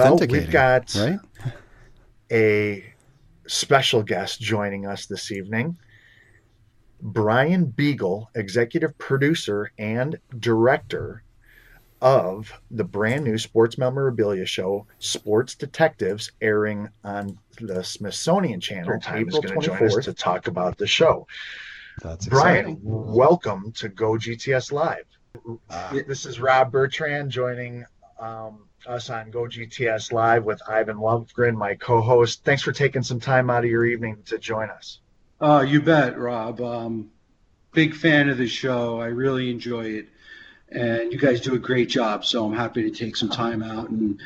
Well, 0.00 0.18
we've 0.28 0.50
got 0.50 0.94
right? 0.94 1.18
a 2.32 2.94
special 3.46 4.02
guest 4.02 4.40
joining 4.40 4.86
us 4.86 5.06
this 5.06 5.30
evening. 5.30 5.76
Brian 7.02 7.66
Biegel, 7.66 8.26
executive 8.34 8.96
producer 8.98 9.72
and 9.78 10.18
director 10.38 11.22
of 12.02 12.52
the 12.70 12.84
brand 12.84 13.24
new 13.24 13.36
sports 13.36 13.76
memorabilia 13.76 14.46
show, 14.46 14.86
Sports 14.98 15.54
Detectives, 15.54 16.32
airing 16.40 16.88
on 17.04 17.38
the 17.60 17.82
Smithsonian 17.82 18.60
Channel 18.60 18.98
April 19.12 19.42
24th 19.42 20.04
to 20.04 20.14
talk 20.14 20.46
about 20.46 20.78
the 20.78 20.86
show. 20.86 21.26
That's 22.02 22.26
Brian, 22.26 22.58
exciting. 22.58 22.80
welcome 22.82 23.72
to 23.72 23.88
Go 23.88 24.12
GTS 24.12 24.72
Live. 24.72 25.04
Uh, 25.68 26.00
this 26.06 26.24
is 26.24 26.40
Rob 26.40 26.72
Bertrand 26.72 27.30
joining 27.30 27.84
um, 28.18 28.60
us 28.86 29.10
on 29.10 29.30
Go 29.30 29.44
GTS 29.44 30.12
Live 30.12 30.44
with 30.44 30.60
Ivan 30.68 30.96
Lovegren, 30.96 31.54
my 31.54 31.74
co-host. 31.74 32.44
Thanks 32.44 32.62
for 32.62 32.72
taking 32.72 33.02
some 33.02 33.20
time 33.20 33.50
out 33.50 33.64
of 33.64 33.70
your 33.70 33.84
evening 33.84 34.22
to 34.26 34.38
join 34.38 34.70
us. 34.70 35.00
Uh, 35.40 35.64
you 35.66 35.80
bet, 35.80 36.18
Rob. 36.18 36.60
Um, 36.60 37.10
big 37.72 37.94
fan 37.94 38.28
of 38.28 38.38
the 38.38 38.48
show. 38.48 39.00
I 39.00 39.06
really 39.06 39.50
enjoy 39.50 39.86
it, 39.86 40.08
and 40.70 41.12
you 41.12 41.18
guys 41.18 41.40
do 41.40 41.54
a 41.54 41.58
great 41.58 41.88
job. 41.88 42.24
So 42.24 42.44
I'm 42.44 42.54
happy 42.54 42.82
to 42.82 42.90
take 42.90 43.16
some 43.16 43.30
time 43.30 43.62
out 43.62 43.90
and 43.90 44.20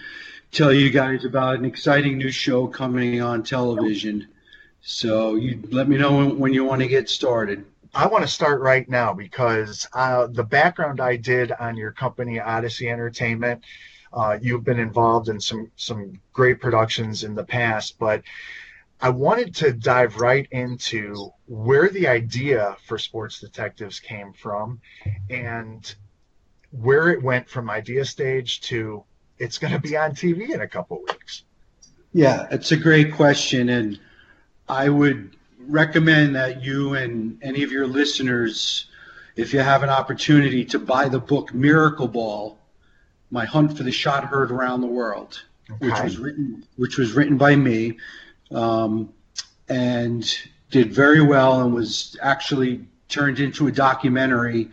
tell 0.51 0.73
you 0.73 0.91
guys 0.91 1.25
about 1.25 1.59
an 1.59 1.65
exciting 1.65 2.19
new 2.19 2.31
show 2.31 2.67
coming 2.67 3.21
on 3.21 3.43
television. 3.43 4.28
So 4.83 5.34
you 5.37 5.62
let 5.71 5.89
me 5.89 5.97
know 5.97 6.17
when, 6.17 6.39
when 6.39 6.53
you 6.53 6.65
want 6.65 6.83
to 6.83 6.89
get 6.89 7.09
started. 7.09 7.65
I 7.95 8.09
want 8.09 8.25
to 8.25 8.28
start 8.28 8.61
right 8.61 8.89
now 8.89 9.15
because 9.15 9.87
uh, 9.93 10.27
the 10.27 10.43
background 10.43 11.00
I 11.00 11.15
did 11.15 11.53
on 11.53 11.77
your 11.77 11.93
company, 11.93 12.41
Odyssey 12.41 12.89
Entertainment, 12.89 13.62
uh, 14.15 14.39
you've 14.41 14.65
been 14.65 14.79
involved 14.79 15.29
in 15.29 15.41
some 15.41 15.70
some 15.77 16.20
great 16.33 16.61
productions 16.61 17.25
in 17.25 17.34
the 17.34 17.45
past, 17.45 17.98
but 17.98 18.23
I 19.01 19.11
wanted 19.11 19.55
to 19.56 19.73
dive 19.73 20.17
right 20.17 20.47
into 20.53 21.31
where 21.47 21.89
the 21.89 22.06
idea 22.06 22.77
for 22.87 22.97
Sports 22.97 23.41
Detectives 23.41 23.98
came 23.98 24.33
from, 24.33 24.81
and 25.29 25.95
where 26.71 27.11
it 27.11 27.23
went 27.23 27.48
from 27.48 27.69
idea 27.69 28.05
stage 28.05 28.61
to 28.62 29.05
it's 29.39 29.59
going 29.59 29.73
to 29.73 29.81
be 29.81 29.97
on 29.97 30.12
TV 30.12 30.51
in 30.51 30.61
a 30.61 30.69
couple 30.69 31.01
weeks. 31.01 31.43
Yeah, 32.12 32.47
it's 32.53 32.71
a 32.71 32.77
great 32.77 33.12
question, 33.12 33.69
and 33.69 33.99
I 34.69 34.89
would 34.89 35.37
recommend 35.59 36.37
that 36.37 36.62
you 36.62 36.95
and 36.95 37.39
any 37.43 37.65
of 37.65 37.73
your 37.73 37.89
listeners, 37.89 38.87
if 39.34 39.53
you 39.53 39.59
have 39.59 39.83
an 39.83 39.89
opportunity, 39.89 40.65
to 40.67 40.78
buy 40.78 41.09
the 41.09 41.19
book 41.19 41.53
Miracle 41.53 42.06
Ball: 42.06 42.56
My 43.30 43.44
Hunt 43.44 43.77
for 43.77 43.83
the 43.83 43.92
Shot 43.92 44.25
Heard 44.25 44.50
Around 44.50 44.80
the 44.83 44.86
World, 44.86 45.42
okay. 45.70 45.86
which 45.86 46.03
was 46.03 46.19
written 46.19 46.67
which 46.77 46.98
was 46.98 47.12
written 47.12 47.36
by 47.36 47.56
me, 47.56 47.98
um, 48.50 49.12
and 49.69 50.39
did 50.70 50.92
very 50.92 51.22
well, 51.22 51.62
and 51.62 51.75
was 51.75 52.16
actually 52.20 52.86
turned 53.08 53.41
into 53.41 53.66
a 53.66 53.72
documentary, 53.72 54.70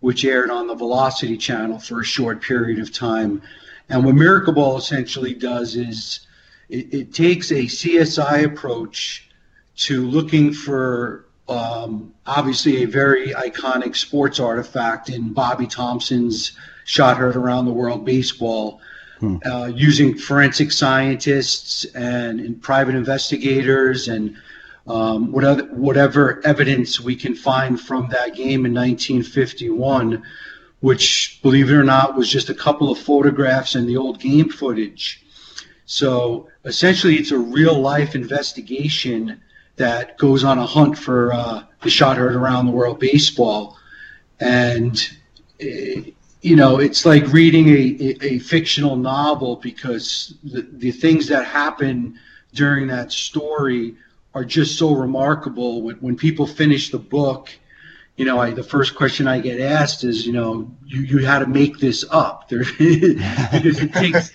which 0.00 0.24
aired 0.24 0.50
on 0.50 0.66
the 0.66 0.74
Velocity 0.74 1.36
Channel 1.36 1.78
for 1.78 2.00
a 2.00 2.04
short 2.04 2.40
period 2.42 2.78
of 2.78 2.92
time. 2.92 3.42
And 3.88 4.04
what 4.04 4.14
Miracle 4.14 4.52
Ball 4.52 4.76
essentially 4.76 5.34
does 5.34 5.74
is 5.74 6.26
it, 6.68 6.94
it 6.94 7.14
takes 7.14 7.50
a 7.50 7.64
CSI 7.64 8.44
approach 8.44 9.28
to 9.76 10.06
looking 10.06 10.52
for 10.52 11.26
um, 11.48 12.14
obviously 12.26 12.82
a 12.82 12.86
very 12.86 13.30
iconic 13.30 13.96
sports 13.96 14.38
artifact 14.38 15.08
in 15.08 15.32
Bobby 15.32 15.66
Thomson's 15.66 16.52
shot 16.84 17.16
heard 17.16 17.36
around 17.36 17.66
the 17.66 17.72
world 17.72 18.04
baseball, 18.04 18.80
hmm. 19.18 19.36
uh, 19.44 19.66
using 19.66 20.16
forensic 20.16 20.72
scientists 20.72 21.84
and, 21.94 22.40
and 22.40 22.60
private 22.62 22.94
investigators 22.94 24.08
and 24.08 24.36
um, 24.86 25.30
whatever, 25.30 25.62
whatever 25.66 26.44
evidence 26.44 27.00
we 27.00 27.14
can 27.14 27.34
find 27.34 27.80
from 27.80 28.08
that 28.08 28.34
game 28.34 28.66
in 28.66 28.74
1951, 28.74 30.22
which, 30.80 31.38
believe 31.42 31.70
it 31.70 31.74
or 31.74 31.84
not, 31.84 32.16
was 32.16 32.28
just 32.28 32.50
a 32.50 32.54
couple 32.54 32.90
of 32.90 32.98
photographs 32.98 33.74
and 33.74 33.88
the 33.88 33.96
old 33.96 34.18
game 34.20 34.48
footage. 34.48 35.24
So 35.86 36.48
essentially, 36.64 37.16
it's 37.16 37.30
a 37.30 37.38
real 37.38 37.78
life 37.78 38.14
investigation 38.14 39.40
that 39.76 40.18
goes 40.18 40.44
on 40.44 40.58
a 40.58 40.66
hunt 40.66 40.96
for 40.96 41.32
uh, 41.32 41.64
the 41.82 41.90
shot 41.90 42.16
heard 42.16 42.34
around 42.34 42.66
the 42.66 42.72
world 42.72 43.00
baseball. 43.00 43.76
And, 44.38 44.96
uh, 45.62 46.02
you 46.42 46.56
know, 46.56 46.78
it's 46.78 47.04
like 47.04 47.26
reading 47.32 47.68
a, 47.68 48.16
a, 48.22 48.38
fictional 48.38 48.96
novel 48.96 49.56
because 49.56 50.34
the, 50.42 50.62
the 50.72 50.90
things 50.90 51.26
that 51.28 51.44
happen 51.44 52.18
during 52.54 52.86
that 52.86 53.12
story 53.12 53.94
are 54.34 54.44
just 54.44 54.78
so 54.78 54.94
remarkable. 54.94 55.82
When, 55.82 55.96
when 55.96 56.16
people 56.16 56.46
finish 56.46 56.90
the 56.90 56.98
book, 56.98 57.50
you 58.16 58.24
know, 58.24 58.38
I, 58.38 58.52
the 58.52 58.62
first 58.62 58.94
question 58.94 59.28
I 59.28 59.40
get 59.40 59.60
asked 59.60 60.04
is, 60.04 60.26
you 60.26 60.32
know, 60.32 60.70
you, 60.86 61.02
you 61.02 61.18
had 61.18 61.40
to 61.40 61.46
make 61.46 61.78
this 61.78 62.04
up 62.10 62.48
there 62.48 62.64
because 62.64 63.82
it 63.82 63.92
takes 63.92 64.32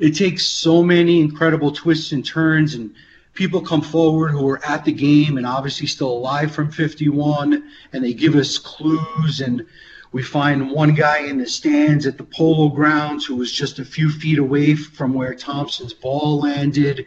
it 0.00 0.14
takes 0.14 0.46
so 0.46 0.82
many 0.82 1.20
incredible 1.20 1.72
twists 1.72 2.12
and 2.12 2.24
turns 2.24 2.74
and 2.74 2.94
people 3.34 3.60
come 3.60 3.82
forward 3.82 4.28
who 4.28 4.48
are 4.48 4.64
at 4.64 4.84
the 4.84 4.92
game 4.92 5.38
and 5.38 5.46
obviously 5.46 5.86
still 5.86 6.10
alive 6.10 6.52
from 6.52 6.70
51 6.70 7.68
and 7.92 8.04
they 8.04 8.12
give 8.12 8.36
us 8.36 8.58
clues 8.58 9.40
and 9.40 9.66
we 10.12 10.22
find 10.22 10.70
one 10.70 10.94
guy 10.94 11.26
in 11.26 11.38
the 11.38 11.46
stands 11.46 12.06
at 12.06 12.18
the 12.18 12.24
polo 12.24 12.68
grounds 12.68 13.24
who 13.24 13.36
was 13.36 13.52
just 13.52 13.78
a 13.78 13.84
few 13.84 14.10
feet 14.10 14.38
away 14.38 14.74
from 14.74 15.14
where 15.14 15.34
Thomson's 15.34 15.94
ball 15.94 16.40
landed 16.40 17.06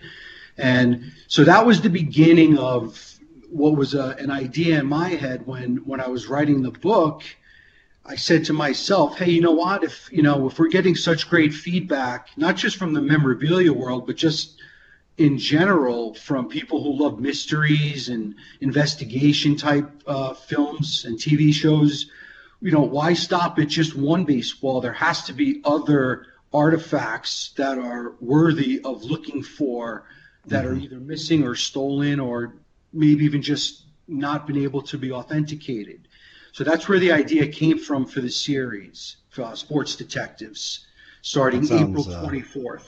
and 0.58 1.12
so 1.28 1.44
that 1.44 1.66
was 1.66 1.82
the 1.82 1.90
beginning 1.90 2.58
of 2.58 3.18
what 3.50 3.76
was 3.76 3.94
a, 3.94 4.16
an 4.20 4.32
idea 4.32 4.80
in 4.80 4.86
my 4.86 5.10
head 5.10 5.46
when 5.46 5.78
when 5.78 6.00
I 6.00 6.08
was 6.08 6.28
writing 6.28 6.62
the 6.62 6.72
book 6.72 7.24
I 8.04 8.16
said 8.16 8.46
to 8.46 8.54
myself, 8.54 9.20
hey, 9.20 9.30
you 9.30 9.42
know 9.42 9.52
what? 9.52 9.84
If 9.84 10.10
you 10.12 10.24
know, 10.24 10.48
if 10.48 10.58
we're 10.58 10.70
getting 10.70 10.96
such 10.96 11.30
great 11.30 11.54
feedback, 11.54 12.30
not 12.36 12.56
just 12.56 12.78
from 12.78 12.94
the 12.94 13.02
memorabilia 13.02 13.72
world, 13.72 14.08
but 14.08 14.16
just 14.16 14.60
in 15.18 15.38
general 15.38 16.16
from 16.16 16.50
people 16.50 16.82
who 16.84 17.04
love 17.04 17.20
mysteries 17.20 18.10
and 18.10 18.34
investigation 18.60 19.56
type 19.56 19.90
uh, 20.08 20.34
films 20.34 21.06
and 21.06 21.18
TV 21.18 21.54
shows. 21.54 22.10
You 22.62 22.72
know, 22.72 22.82
why 22.82 23.14
stop 23.14 23.58
at 23.60 23.68
just 23.68 23.96
one 23.96 24.24
baseball? 24.24 24.82
There 24.82 24.94
has 24.94 25.24
to 25.26 25.34
be 25.34 25.62
other 25.66 26.28
artifacts 26.54 27.54
that 27.58 27.78
are 27.78 28.16
worthy 28.20 28.82
of 28.84 29.04
looking 29.04 29.42
for 29.42 30.06
that 30.46 30.66
mm-hmm. 30.66 30.74
are 30.74 30.78
either 30.78 31.00
missing 31.00 31.44
or 31.44 31.56
stolen 31.56 32.20
or 32.20 32.56
maybe 32.94 33.26
even 33.26 33.42
just 33.42 33.86
not 34.08 34.48
been 34.48 34.58
able 34.58 34.82
to 34.82 34.98
be 34.98 35.12
authenticated. 35.12 36.08
So 36.52 36.64
that's 36.64 36.88
where 36.90 37.00
the 37.00 37.12
idea 37.12 37.48
came 37.48 37.80
from 37.80 38.06
for 38.06 38.20
the 38.20 38.30
series, 38.30 39.18
for, 39.30 39.44
uh, 39.44 39.56
Sports 39.56 39.96
Detectives, 39.96 40.86
starting 41.22 41.66
sounds, 41.66 41.82
April 41.82 42.04
24th. 42.04 42.80
Uh 42.80 42.84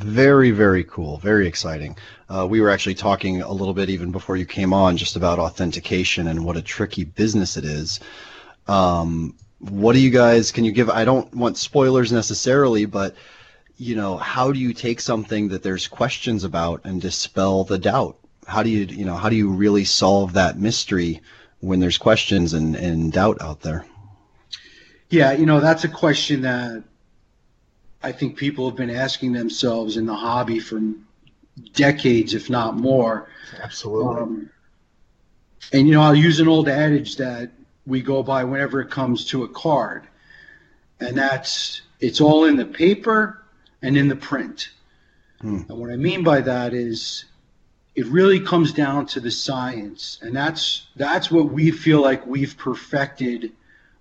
very, 0.00 0.50
very 0.50 0.84
cool. 0.84 1.18
Very 1.18 1.46
exciting. 1.46 1.96
Uh, 2.28 2.46
we 2.48 2.60
were 2.60 2.68
actually 2.68 2.96
talking 2.96 3.42
a 3.42 3.52
little 3.52 3.74
bit 3.74 3.88
even 3.88 4.10
before 4.10 4.36
you 4.36 4.44
came 4.44 4.72
on 4.72 4.96
just 4.96 5.14
about 5.16 5.38
authentication 5.38 6.26
and 6.26 6.44
what 6.44 6.56
a 6.56 6.62
tricky 6.62 7.04
business 7.04 7.56
it 7.56 7.64
is. 7.64 8.00
Um, 8.66 9.36
what 9.58 9.94
do 9.94 10.00
you 10.00 10.10
guys, 10.10 10.52
can 10.52 10.64
you 10.64 10.72
give, 10.72 10.90
I 10.90 11.04
don't 11.04 11.32
want 11.34 11.56
spoilers 11.56 12.12
necessarily, 12.12 12.84
but 12.84 13.14
you 13.76 13.96
know, 13.96 14.16
how 14.16 14.52
do 14.52 14.58
you 14.58 14.72
take 14.72 15.00
something 15.00 15.48
that 15.48 15.62
there's 15.62 15.88
questions 15.88 16.44
about 16.44 16.84
and 16.84 17.00
dispel 17.00 17.64
the 17.64 17.78
doubt? 17.78 18.18
How 18.46 18.62
do 18.62 18.70
you, 18.70 18.84
you 18.84 19.04
know, 19.04 19.16
how 19.16 19.28
do 19.28 19.36
you 19.36 19.50
really 19.50 19.84
solve 19.84 20.34
that 20.34 20.58
mystery 20.58 21.22
when 21.60 21.80
there's 21.80 21.98
questions 21.98 22.52
and, 22.52 22.76
and 22.76 23.12
doubt 23.12 23.40
out 23.40 23.60
there? 23.62 23.84
Yeah, 25.08 25.32
you 25.32 25.46
know, 25.46 25.60
that's 25.60 25.84
a 25.84 25.88
question 25.88 26.42
that 26.42 26.84
I 28.02 28.12
think 28.12 28.36
people 28.36 28.68
have 28.68 28.76
been 28.76 28.90
asking 28.90 29.32
themselves 29.32 29.96
in 29.96 30.06
the 30.06 30.14
hobby 30.14 30.60
for 30.60 30.80
decades, 31.72 32.34
if 32.34 32.50
not 32.50 32.76
more. 32.76 33.28
Absolutely. 33.62 34.22
Um, 34.22 34.50
and 35.72 35.88
you 35.88 35.94
know, 35.94 36.02
I'll 36.02 36.14
use 36.14 36.38
an 36.38 36.48
old 36.48 36.68
adage 36.68 37.16
that 37.16 37.50
we 37.86 38.02
go 38.02 38.22
by 38.22 38.44
whenever 38.44 38.80
it 38.80 38.90
comes 38.90 39.26
to 39.26 39.44
a 39.44 39.48
card, 39.48 40.06
and 41.00 41.16
that's 41.16 41.82
it's 42.00 42.20
all 42.20 42.44
in 42.44 42.56
the 42.56 42.66
paper 42.66 43.42
and 43.82 43.96
in 43.96 44.08
the 44.08 44.16
print. 44.16 44.70
Hmm. 45.40 45.62
And 45.68 45.78
what 45.78 45.90
I 45.90 45.96
mean 45.96 46.22
by 46.22 46.40
that 46.40 46.72
is 46.72 47.24
it 47.94 48.06
really 48.06 48.40
comes 48.40 48.72
down 48.72 49.06
to 49.06 49.20
the 49.20 49.30
science, 49.30 50.18
and 50.22 50.34
that's 50.34 50.86
that's 50.96 51.30
what 51.30 51.50
we 51.50 51.70
feel 51.70 52.00
like 52.00 52.26
we've 52.26 52.56
perfected 52.56 53.52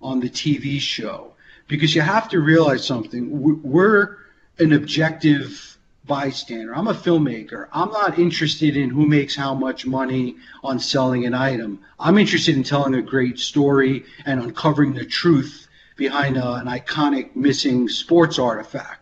on 0.02 0.20
the 0.20 0.30
TV 0.30 0.80
show 0.80 1.34
because 1.68 1.96
you 1.96 2.02
have 2.02 2.30
to 2.30 2.40
realize 2.40 2.86
something. 2.86 3.62
We're 3.62 4.18
an 4.60 4.74
objective 4.74 5.73
bystander. 6.06 6.76
I'm 6.76 6.88
a 6.88 6.94
filmmaker. 6.94 7.68
I'm 7.72 7.92
not 7.92 8.20
interested 8.20 8.76
in 8.76 8.90
who 8.90 9.06
makes 9.06 9.36
how 9.36 9.54
much 9.54 9.86
money 9.86 10.36
on 10.64 10.80
selling 10.80 11.26
an 11.26 11.34
item. 11.34 11.80
I'm 12.00 12.18
interested 12.18 12.56
in 12.56 12.64
telling 12.64 12.96
a 12.96 13.02
great 13.02 13.40
story 13.40 14.04
and 14.26 14.42
uncovering 14.42 14.94
the 14.94 15.06
truth 15.06 15.68
behind 15.96 16.38
a, 16.38 16.54
an 16.56 16.68
iconic 16.68 17.36
missing 17.36 17.88
sports 17.88 18.40
artifact. 18.40 19.02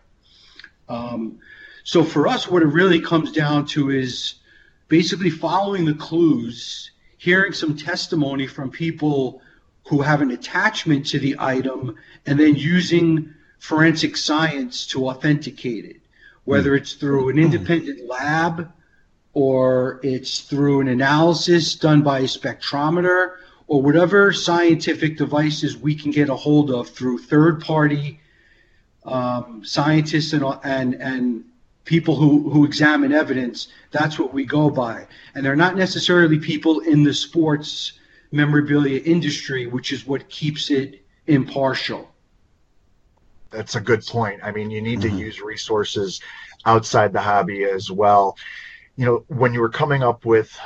Um, 0.88 1.40
So 1.84 2.04
for 2.04 2.28
us, 2.28 2.46
what 2.46 2.62
it 2.62 2.66
really 2.66 3.00
comes 3.00 3.32
down 3.32 3.66
to 3.74 3.90
is 3.90 4.34
basically 4.86 5.30
following 5.30 5.84
the 5.84 5.94
clues, 5.94 6.92
hearing 7.18 7.52
some 7.52 7.76
testimony 7.76 8.46
from 8.46 8.70
people 8.70 9.42
who 9.88 10.00
have 10.00 10.22
an 10.22 10.30
attachment 10.30 11.06
to 11.06 11.18
the 11.18 11.34
item, 11.40 11.96
and 12.26 12.38
then 12.38 12.54
using 12.54 13.34
forensic 13.58 14.16
science 14.16 14.86
to 14.86 15.08
authenticate 15.08 15.84
it, 15.84 15.96
whether 16.44 16.74
it's 16.74 16.94
through 16.94 17.28
an 17.28 17.38
independent 17.38 18.06
lab 18.06 18.72
or 19.32 20.00
it's 20.02 20.40
through 20.40 20.80
an 20.80 20.88
analysis 20.88 21.74
done 21.74 22.02
by 22.02 22.20
a 22.20 22.24
spectrometer 22.24 23.36
or 23.66 23.80
whatever 23.80 24.32
scientific 24.32 25.16
devices 25.16 25.76
we 25.76 25.94
can 25.94 26.10
get 26.10 26.28
a 26.28 26.34
hold 26.34 26.70
of 26.70 26.88
through 26.88 27.18
third 27.18 27.60
party 27.60 28.20
um, 29.04 29.64
scientists 29.64 30.32
and, 30.32 30.44
and, 30.64 30.94
and 30.94 31.44
people 31.84 32.16
who, 32.16 32.50
who 32.50 32.64
examine 32.64 33.12
evidence, 33.12 33.68
that's 33.90 34.18
what 34.18 34.32
we 34.32 34.44
go 34.44 34.70
by. 34.70 35.06
And 35.34 35.44
they're 35.44 35.56
not 35.56 35.76
necessarily 35.76 36.38
people 36.38 36.80
in 36.80 37.02
the 37.02 37.14
sports 37.14 37.92
memorabilia 38.30 39.00
industry, 39.00 39.66
which 39.66 39.92
is 39.92 40.06
what 40.06 40.28
keeps 40.28 40.70
it 40.70 41.04
impartial. 41.26 42.11
That's 43.52 43.74
a 43.74 43.80
good 43.80 44.04
point. 44.06 44.40
I 44.42 44.50
mean, 44.50 44.70
you 44.70 44.80
need 44.80 45.00
mm-hmm. 45.00 45.16
to 45.16 45.22
use 45.24 45.40
resources 45.40 46.20
outside 46.64 47.12
the 47.12 47.20
hobby 47.20 47.64
as 47.64 47.90
well. 47.90 48.36
You 48.96 49.06
know, 49.06 49.24
when 49.28 49.52
you 49.52 49.60
were 49.60 49.68
coming 49.68 50.02
up 50.02 50.24
with 50.24 50.56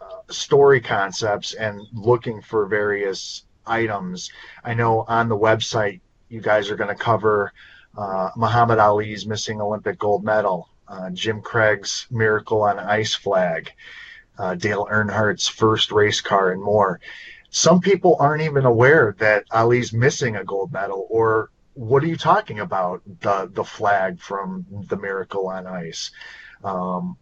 uh, 0.00 0.20
story 0.30 0.80
concepts 0.80 1.54
and 1.54 1.80
looking 1.92 2.42
for 2.42 2.66
various 2.66 3.44
items, 3.66 4.30
I 4.64 4.74
know 4.74 5.04
on 5.08 5.28
the 5.28 5.36
website 5.36 6.00
you 6.28 6.40
guys 6.40 6.70
are 6.70 6.76
going 6.76 6.94
to 6.94 7.02
cover 7.02 7.52
uh, 7.96 8.30
Muhammad 8.36 8.78
Ali's 8.78 9.26
missing 9.26 9.60
Olympic 9.60 9.98
gold 9.98 10.24
medal, 10.24 10.68
uh, 10.88 11.10
Jim 11.10 11.40
Craig's 11.40 12.06
miracle 12.10 12.62
on 12.62 12.78
ice 12.78 13.14
flag, 13.14 13.70
uh, 14.38 14.54
Dale 14.54 14.86
Earnhardt's 14.90 15.46
first 15.46 15.92
race 15.92 16.20
car, 16.20 16.50
and 16.50 16.62
more. 16.62 17.00
Some 17.50 17.80
people 17.80 18.16
aren't 18.18 18.42
even 18.42 18.64
aware 18.64 19.14
that 19.18 19.44
Ali's 19.52 19.92
missing 19.92 20.34
a 20.36 20.44
gold 20.44 20.72
medal, 20.72 21.06
or 21.08 21.50
what 21.74 22.02
are 22.02 22.06
you 22.06 22.16
talking 22.16 22.60
about? 22.60 23.02
The 23.20 23.50
the 23.52 23.64
flag 23.64 24.20
from 24.20 24.64
the 24.88 24.96
miracle 24.96 25.48
on 25.48 25.66
ice. 25.66 26.10
Um, 26.62 27.16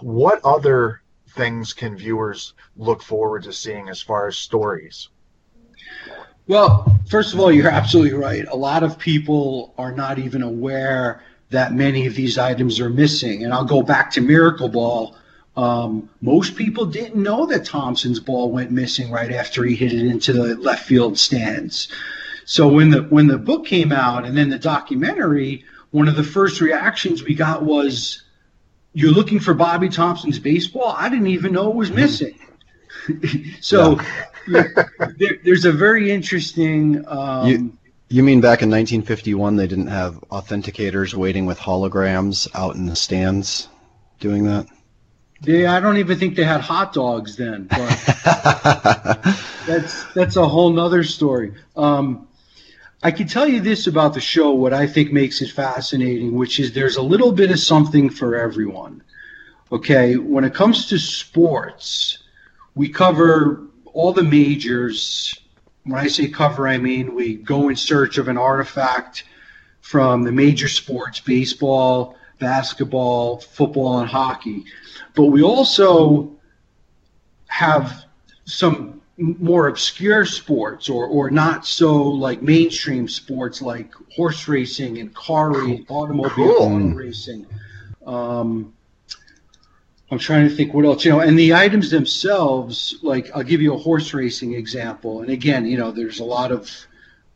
what 0.00 0.40
other 0.44 1.02
things 1.30 1.72
can 1.72 1.96
viewers 1.96 2.54
look 2.76 3.02
forward 3.02 3.44
to 3.44 3.52
seeing 3.52 3.88
as 3.88 4.00
far 4.00 4.26
as 4.26 4.36
stories? 4.36 5.08
Well, 6.46 6.98
first 7.08 7.32
of 7.32 7.40
all, 7.40 7.52
you're 7.52 7.70
absolutely 7.70 8.18
right. 8.18 8.44
A 8.48 8.56
lot 8.56 8.82
of 8.82 8.98
people 8.98 9.72
are 9.78 9.92
not 9.92 10.18
even 10.18 10.42
aware 10.42 11.22
that 11.50 11.72
many 11.72 12.06
of 12.06 12.14
these 12.14 12.38
items 12.38 12.80
are 12.80 12.90
missing. 12.90 13.44
And 13.44 13.52
I'll 13.52 13.64
go 13.64 13.82
back 13.82 14.10
to 14.12 14.20
Miracle 14.20 14.68
Ball. 14.68 15.16
Um, 15.56 16.08
most 16.20 16.56
people 16.56 16.86
didn't 16.86 17.22
know 17.22 17.46
that 17.46 17.64
Thomson's 17.64 18.20
ball 18.20 18.50
went 18.50 18.70
missing 18.70 19.10
right 19.10 19.30
after 19.30 19.64
he 19.64 19.74
hit 19.74 19.92
it 19.92 20.06
into 20.06 20.32
the 20.32 20.56
left 20.56 20.84
field 20.84 21.18
stands. 21.18 21.88
So 22.50 22.66
when 22.66 22.90
the 22.90 23.02
when 23.02 23.28
the 23.28 23.38
book 23.38 23.64
came 23.64 23.92
out 23.92 24.24
and 24.24 24.36
then 24.36 24.48
the 24.50 24.58
documentary, 24.58 25.64
one 25.92 26.08
of 26.08 26.16
the 26.16 26.24
first 26.24 26.60
reactions 26.60 27.22
we 27.22 27.32
got 27.32 27.62
was, 27.62 28.24
"You're 28.92 29.12
looking 29.12 29.38
for 29.38 29.54
Bobby 29.54 29.88
Thomson's 29.88 30.40
baseball? 30.40 30.92
I 30.98 31.08
didn't 31.08 31.28
even 31.28 31.52
know 31.52 31.70
it 31.70 31.76
was 31.76 31.92
missing." 31.92 32.36
so 33.60 34.00
there, 34.48 35.38
there's 35.44 35.64
a 35.64 35.70
very 35.70 36.10
interesting. 36.10 37.04
Um, 37.06 37.46
you, 37.46 37.78
you 38.08 38.22
mean 38.24 38.40
back 38.40 38.62
in 38.62 38.68
1951 38.68 39.54
they 39.54 39.68
didn't 39.68 39.86
have 39.86 40.14
authenticators 40.32 41.14
waiting 41.14 41.46
with 41.46 41.56
holograms 41.56 42.48
out 42.56 42.74
in 42.74 42.86
the 42.86 42.96
stands 42.96 43.68
doing 44.18 44.42
that? 44.46 44.66
Yeah, 45.42 45.76
I 45.76 45.78
don't 45.78 45.98
even 45.98 46.18
think 46.18 46.34
they 46.34 46.42
had 46.42 46.62
hot 46.62 46.94
dogs 46.94 47.36
then. 47.36 47.68
But 47.70 47.96
that's 49.68 50.04
that's 50.14 50.34
a 50.34 50.48
whole 50.48 50.70
nother 50.70 51.04
story. 51.04 51.54
Um, 51.76 52.26
I 53.02 53.10
can 53.10 53.26
tell 53.26 53.48
you 53.48 53.60
this 53.60 53.86
about 53.86 54.12
the 54.12 54.20
show, 54.20 54.52
what 54.52 54.74
I 54.74 54.86
think 54.86 55.10
makes 55.10 55.40
it 55.40 55.50
fascinating, 55.50 56.34
which 56.34 56.60
is 56.60 56.72
there's 56.72 56.96
a 56.96 57.02
little 57.02 57.32
bit 57.32 57.50
of 57.50 57.58
something 57.58 58.10
for 58.10 58.36
everyone. 58.36 59.02
Okay, 59.72 60.16
when 60.18 60.44
it 60.44 60.52
comes 60.52 60.86
to 60.88 60.98
sports, 60.98 62.18
we 62.74 62.90
cover 62.90 63.62
all 63.94 64.12
the 64.12 64.22
majors. 64.22 65.34
When 65.84 65.98
I 65.98 66.08
say 66.08 66.28
cover, 66.28 66.68
I 66.68 66.76
mean 66.76 67.14
we 67.14 67.36
go 67.36 67.70
in 67.70 67.76
search 67.76 68.18
of 68.18 68.28
an 68.28 68.36
artifact 68.36 69.24
from 69.80 70.22
the 70.22 70.32
major 70.32 70.68
sports 70.68 71.20
baseball, 71.20 72.16
basketball, 72.38 73.40
football, 73.40 74.00
and 74.00 74.10
hockey. 74.10 74.64
But 75.14 75.26
we 75.26 75.42
also 75.42 76.36
have 77.46 78.04
some 78.44 78.99
more 79.20 79.68
obscure 79.68 80.24
sports 80.24 80.88
or, 80.88 81.06
or 81.06 81.30
not 81.30 81.66
so 81.66 82.02
like 82.02 82.40
mainstream 82.40 83.06
sports 83.06 83.60
like 83.60 83.92
horse 84.14 84.48
racing 84.48 84.98
and 84.98 85.14
car 85.14 85.52
racing, 85.52 85.86
automobile 85.88 86.30
cool. 86.30 86.94
racing. 86.94 87.46
Um, 88.06 88.72
I'm 90.10 90.18
trying 90.18 90.48
to 90.48 90.54
think 90.54 90.74
what 90.74 90.84
else, 90.84 91.04
you 91.04 91.12
know, 91.12 91.20
and 91.20 91.38
the 91.38 91.54
items 91.54 91.90
themselves, 91.90 92.98
like 93.02 93.30
I'll 93.34 93.44
give 93.44 93.60
you 93.60 93.74
a 93.74 93.78
horse 93.78 94.12
racing 94.12 94.54
example. 94.54 95.20
And 95.20 95.30
again, 95.30 95.66
you 95.66 95.76
know, 95.76 95.92
there's 95.92 96.20
a 96.20 96.24
lot 96.24 96.50
of 96.50 96.70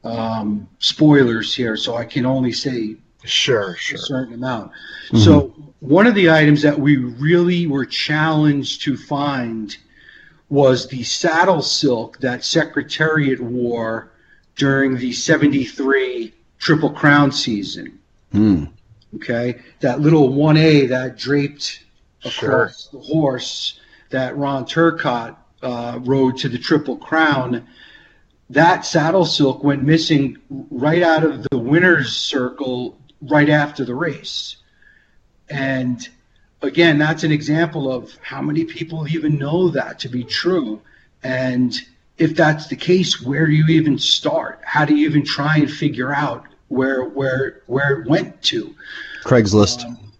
um, 0.03 0.69
spoilers 0.79 1.55
here, 1.55 1.77
so 1.77 1.97
I 1.97 2.05
can 2.05 2.27
only 2.27 2.53
say 2.53 2.97
sure, 3.25 3.77
sure. 3.77 3.97
a 3.97 3.99
certain 3.99 4.35
amount. 4.35 4.73
Mm-hmm. 5.09 5.19
So 5.19 5.55
one 5.81 6.07
of 6.07 6.15
the 6.15 6.31
items 6.31 6.63
that 6.63 6.79
we 6.79 6.97
really 6.97 7.67
were 7.67 7.87
challenged 7.87 8.83
to 8.83 8.97
find 8.97 9.77
was 10.49 10.89
the 10.89 11.03
saddle 11.03 11.63
silk 11.63 12.19
that 12.21 12.45
Secretariat 12.45 13.41
wore 13.41 14.13
during 14.57 14.97
the 14.97 15.13
73 15.13 16.33
Triple 16.59 16.91
Crown 16.91 17.33
season. 17.33 17.99
Mm. 18.33 18.71
Okay, 19.17 19.61
that 19.81 20.01
little 20.01 20.31
1A 20.31 20.89
that 20.89 21.17
draped 21.17 21.85
across 22.25 22.89
sure. 22.91 23.01
the 23.01 23.07
horse 23.07 23.81
that 24.11 24.37
Ron 24.37 24.65
Turcotte 24.65 25.37
uh, 25.63 25.99
rode 26.03 26.37
to 26.39 26.49
the 26.49 26.59
Triple 26.59 26.97
Crown, 26.97 27.67
that 28.51 28.85
saddle 28.85 29.25
silk 29.25 29.65
went 29.65 29.83
missing 29.83 30.39
right 30.71 31.03
out 31.03 31.25
of 31.25 31.47
the 31.51 31.59
winner's 31.59 32.15
circle 32.15 32.99
right 33.23 33.49
after 33.49 33.85
the 33.85 33.95
race. 33.95 34.57
And 35.49 36.07
again, 36.65 36.99
that's 36.99 37.25
an 37.25 37.33
example 37.33 37.93
of 37.93 38.17
how 38.23 38.43
many 38.43 38.65
people 38.65 39.09
even 39.09 39.39
know 39.39 39.69
that 39.71 39.99
to 40.01 40.09
be 40.09 40.25
true. 40.25 40.81
And 41.23 41.75
if 42.19 42.35
that's 42.37 42.67
the 42.69 42.77
case, 42.77 43.21
where 43.21 43.47
do 43.47 43.53
you 43.53 43.67
even 43.69 43.99
start? 43.99 44.61
How 44.65 44.85
do 44.85 44.95
you 44.95 45.09
even 45.09 45.25
try 45.25 45.57
and 45.57 45.71
figure 45.71 46.15
out 46.15 46.45
where 46.69 47.05
where 47.05 47.63
where 47.67 48.01
it 48.01 48.09
went 48.09 48.43
to? 48.43 48.75
Craigslist. 49.25 49.85
Um, 49.85 50.13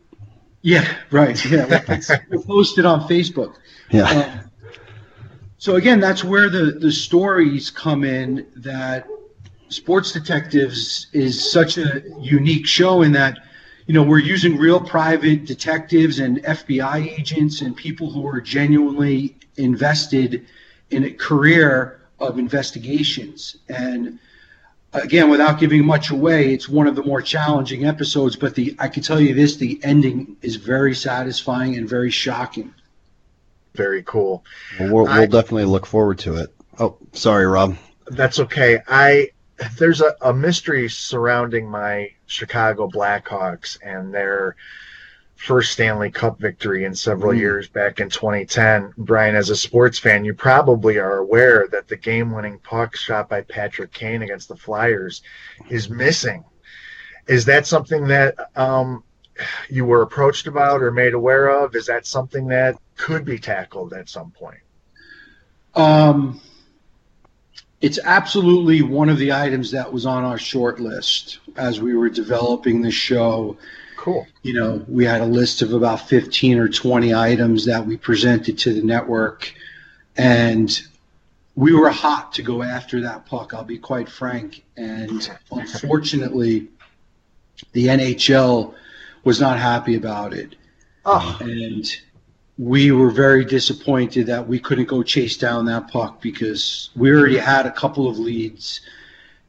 yeah, 0.63 0.97
right. 1.11 1.43
Yeah, 1.45 1.81
posted 2.47 2.87
on 2.87 3.07
Facebook. 3.09 3.57
Yeah. 3.91 4.05
Um, 4.09 4.51
so 5.59 5.77
again, 5.77 6.01
that's 6.01 6.25
where 6.25 6.49
the 6.49 6.73
the 6.73 6.91
stories 6.91 7.71
come 7.71 8.05
in. 8.05 8.47
That 8.57 9.07
Sports 9.69 10.13
Detectives 10.13 11.09
is 11.13 11.51
such 11.51 11.79
a 11.79 12.03
unique 12.19 12.67
show 12.67 13.03
in 13.03 13.13
that 13.13 13.39
you 13.87 13.95
know 13.95 14.03
we're 14.03 14.19
using 14.19 14.57
real 14.57 14.81
private 14.81 15.45
detectives 15.45 16.19
and 16.19 16.43
FBI 16.43 17.19
agents 17.19 17.61
and 17.61 17.77
people 17.77 18.11
who 18.11 18.27
are 18.27 18.41
genuinely 18.41 19.37
invested 19.57 20.47
in 20.91 21.05
a 21.05 21.11
career 21.11 22.01
of 22.19 22.39
investigations 22.39 23.57
and 23.69 24.19
again, 24.95 25.29
without 25.29 25.59
giving 25.59 25.85
much 25.85 26.11
away, 26.11 26.55
it's 26.55 26.69
one 26.69 26.87
of 26.87 26.95
the 26.95 27.03
more 27.03 27.21
challenging 27.21 27.85
episodes. 27.85 28.37
But 28.37 28.55
the 28.55 28.75
I 28.79 28.89
can 28.89 29.03
tell 29.03 29.21
you 29.21 29.35
this: 29.35 29.57
the 29.57 29.81
ending 29.83 30.37
is 30.41 30.57
very 30.57 30.95
satisfying 30.95 31.77
and 31.77 31.89
very 31.89 32.11
shocking. 32.11 32.73
Very 33.75 34.05
cool. 34.05 34.45
Well, 34.79 34.95
we'll, 34.95 35.09
I, 35.09 35.21
we'll 35.21 35.29
definitely 35.29 35.65
look 35.65 35.87
forward 35.87 36.19
to 36.21 36.37
it. 36.37 36.55
Oh, 36.79 36.97
sorry, 37.13 37.47
Rob. 37.47 37.77
That's 38.07 38.39
okay. 38.39 38.81
I 38.87 39.31
there's 39.77 40.01
a, 40.01 40.15
a 40.23 40.33
mystery 40.33 40.89
surrounding 40.89 41.69
my 41.69 42.11
Chicago 42.27 42.89
Blackhawks 42.89 43.79
and 43.83 44.13
their 44.13 44.57
first 45.37 45.73
Stanley 45.73 46.11
Cup 46.11 46.39
victory 46.39 46.85
in 46.85 46.95
several 46.95 47.33
mm. 47.33 47.39
years 47.39 47.69
back 47.69 48.01
in 48.01 48.09
2010. 48.09 48.95
Brian, 48.97 49.35
as 49.35 49.51
a 49.51 49.57
sports 49.57 49.99
fan, 49.99 50.25
you 50.25 50.35
probably 50.35 50.99
are 50.99 51.19
aware 51.19 51.67
that 51.69 51.89
the 51.89 51.97
game 51.97 52.33
winning 52.33 52.59
puck 52.59 52.97
shot 52.97 53.29
by 53.29 53.43
Patrick 53.43 53.93
Kane 53.93 54.23
against 54.23 54.49
the 54.49 54.57
Flyers 54.57 55.23
is 55.69 55.91
missing. 55.91 56.45
Is 57.27 57.45
that 57.47 57.67
something 57.67 58.09
that 58.09 58.37
um, 58.57 59.03
you 59.69 59.85
were 59.85 60.03
approached 60.03 60.47
about 60.47 60.83
or 60.83 60.91
made 60.91 61.15
aware 61.15 61.49
of? 61.49 61.75
Is 61.75 61.87
that 61.87 62.07
something 62.07 62.49
that 62.49 62.77
could 62.97 63.25
be 63.25 63.39
tackled 63.39 63.93
at 63.93 64.09
some 64.09 64.31
point? 64.31 64.61
Um, 65.75 66.41
it's 67.85 67.99
absolutely 68.05 68.81
one 68.81 69.11
of 69.11 69.19
the 69.19 69.33
items 69.33 69.71
that 69.73 69.93
was 69.93 70.07
on 70.07 70.25
our 70.25 70.39
short 70.39 70.81
list 70.81 71.39
as 71.57 71.81
we 71.81 71.95
were 71.95 72.09
developing 72.09 72.81
the 72.81 72.91
show 72.91 73.57
Cool. 74.05 74.27
You 74.43 74.53
know, 74.53 74.85
we 74.87 75.07
had 75.07 75.23
a 75.23 75.27
list 75.27 75.63
of 75.63 75.73
about 75.73 76.09
15 76.09 76.59
or 76.59 76.69
20 76.69 77.15
items 77.15 77.65
that 77.65 77.87
we 77.87 77.97
presented 77.97 78.59
to 78.59 78.75
the 78.75 78.83
network, 78.83 79.55
and 80.19 80.79
we 81.55 81.73
were 81.73 81.89
hot 81.89 82.35
to 82.35 82.43
go 82.43 82.63
after 82.63 83.01
that 83.01 83.25
puck. 83.25 83.55
I'll 83.55 83.65
be 83.65 83.79
quite 83.79 84.11
frank, 84.11 84.63
and 84.77 85.31
unfortunately, 85.51 86.69
the 87.73 87.87
NHL 87.87 88.75
was 89.25 89.41
not 89.41 89.59
happy 89.59 89.95
about 89.95 90.35
it, 90.35 90.55
Oh, 91.07 91.39
and 91.41 91.87
we 92.59 92.93
were 92.93 93.11
very 93.11 93.45
disappointed 93.45 94.27
that 94.27 94.47
we 94.47 94.61
couldn't 94.61 94.87
go 94.87 95.03
chase 95.03 95.37
down 95.37 95.65
that 95.65 95.91
puck 95.91 96.23
because 96.23 96.91
we 96.95 97.11
already 97.11 97.37
had 97.37 97.67
a 97.67 97.73
couple 97.73 98.09
of 98.09 98.19
leads. 98.19 98.81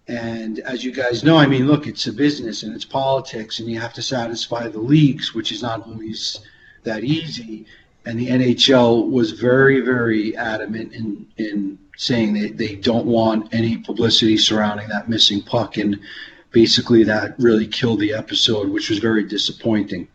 And 0.07 0.59
as 0.59 0.83
you 0.83 0.91
guys 0.91 1.23
know, 1.23 1.37
I 1.37 1.45
mean, 1.45 1.67
look, 1.67 1.87
it's 1.87 2.07
a 2.07 2.13
business 2.13 2.63
and 2.63 2.73
it's 2.75 2.85
politics, 2.85 3.59
and 3.59 3.69
you 3.69 3.79
have 3.79 3.93
to 3.93 4.01
satisfy 4.01 4.67
the 4.67 4.79
leagues, 4.79 5.33
which 5.33 5.51
is 5.51 5.61
not 5.61 5.85
always 5.87 6.39
that 6.83 7.03
easy. 7.03 7.65
And 8.07 8.19
the 8.19 8.27
NHL 8.27 9.09
was 9.09 9.31
very, 9.31 9.81
very 9.81 10.35
adamant 10.37 10.93
in, 10.93 11.27
in 11.37 11.79
saying 11.97 12.33
that 12.33 12.57
they 12.57 12.75
don't 12.75 13.05
want 13.05 13.53
any 13.53 13.77
publicity 13.77 14.37
surrounding 14.37 14.87
that 14.89 15.09
missing 15.09 15.41
puck. 15.41 15.77
And 15.77 15.99
basically, 16.51 17.03
that 17.03 17.35
really 17.39 17.67
killed 17.67 17.99
the 17.99 18.13
episode, 18.13 18.69
which 18.69 18.89
was 18.89 18.99
very 18.99 19.23
disappointing. 19.23 20.07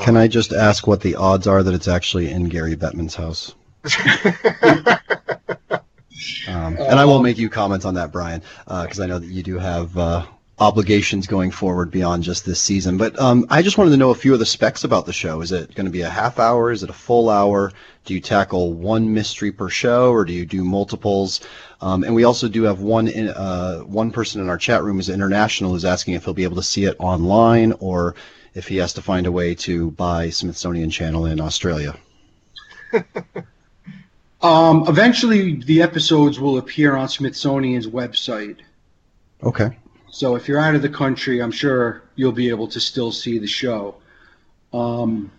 Can 0.00 0.16
I 0.16 0.28
just 0.28 0.52
ask 0.52 0.86
what 0.86 1.00
the 1.00 1.14
odds 1.14 1.46
are 1.46 1.62
that 1.62 1.74
it's 1.74 1.88
actually 1.88 2.30
in 2.30 2.48
Gary 2.48 2.76
Bettman's 2.76 3.14
house? 3.14 3.54
Um, 6.48 6.76
and 6.78 6.98
I 6.98 7.04
won't 7.04 7.22
make 7.22 7.38
you 7.38 7.48
comment 7.48 7.84
on 7.84 7.94
that, 7.94 8.10
Brian, 8.10 8.42
because 8.66 9.00
I 9.00 9.06
know 9.06 9.18
that 9.18 9.26
you 9.26 9.42
do 9.42 9.58
have 9.58 9.96
uh, 9.96 10.26
obligations 10.58 11.26
going 11.26 11.50
forward 11.50 11.90
beyond 11.90 12.22
just 12.22 12.44
this 12.44 12.60
season. 12.60 12.96
But 12.96 13.18
um, 13.20 13.46
I 13.50 13.62
just 13.62 13.78
wanted 13.78 13.90
to 13.90 13.96
know 13.96 14.10
a 14.10 14.14
few 14.14 14.32
of 14.32 14.38
the 14.38 14.46
specs 14.46 14.84
about 14.84 15.06
the 15.06 15.12
show. 15.12 15.40
Is 15.40 15.52
it 15.52 15.74
going 15.74 15.86
to 15.86 15.92
be 15.92 16.02
a 16.02 16.08
half 16.08 16.38
hour? 16.38 16.70
Is 16.70 16.82
it 16.82 16.90
a 16.90 16.94
full 16.94 17.30
hour? 17.30 17.72
Do 18.04 18.14
you 18.14 18.20
tackle 18.20 18.72
one 18.72 19.12
mystery 19.12 19.52
per 19.52 19.68
show, 19.68 20.10
or 20.10 20.24
do 20.24 20.32
you 20.32 20.46
do 20.46 20.64
multiples? 20.64 21.40
Um, 21.80 22.02
and 22.02 22.14
we 22.14 22.24
also 22.24 22.48
do 22.48 22.62
have 22.64 22.80
one 22.80 23.08
in, 23.08 23.28
uh, 23.28 23.80
one 23.80 24.10
person 24.10 24.40
in 24.40 24.48
our 24.48 24.58
chat 24.58 24.82
room 24.82 24.98
is 24.98 25.08
international 25.08 25.72
who's 25.72 25.84
asking 25.84 26.14
if 26.14 26.24
he'll 26.24 26.34
be 26.34 26.44
able 26.44 26.56
to 26.56 26.62
see 26.62 26.84
it 26.84 26.96
online 26.98 27.72
or 27.78 28.14
if 28.54 28.68
he 28.68 28.76
has 28.78 28.92
to 28.94 29.02
find 29.02 29.26
a 29.26 29.32
way 29.32 29.54
to 29.54 29.90
buy 29.92 30.30
Smithsonian 30.30 30.90
Channel 30.90 31.26
in 31.26 31.40
Australia. 31.40 31.96
Um, 34.40 34.84
eventually, 34.86 35.56
the 35.56 35.82
episodes 35.82 36.38
will 36.38 36.58
appear 36.58 36.94
on 36.94 37.08
Smithsonian's 37.08 37.88
website. 37.88 38.58
Okay. 39.42 39.76
So 40.10 40.36
if 40.36 40.46
you're 40.46 40.60
out 40.60 40.74
of 40.76 40.82
the 40.82 40.88
country, 40.88 41.40
I'm 41.42 41.50
sure 41.50 42.04
you'll 42.14 42.32
be 42.32 42.48
able 42.48 42.68
to 42.68 42.78
still 42.80 43.10
see 43.10 43.38
the 43.38 43.46
show. 43.48 43.96
Um, 44.72 45.30